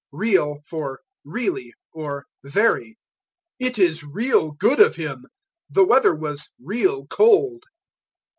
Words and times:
Real 0.11 0.61
for 0.67 1.01
Really, 1.23 1.75
or 1.93 2.25
Very. 2.43 2.97
"It 3.59 3.77
is 3.77 4.03
real 4.03 4.49
good 4.51 4.79
of 4.81 4.95
him." 4.95 5.27
"The 5.69 5.85
weather 5.85 6.15
was 6.15 6.49
real 6.59 7.05
cold." 7.05 7.65